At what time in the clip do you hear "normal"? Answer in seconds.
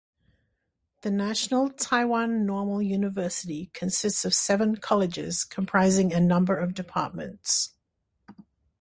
2.47-2.81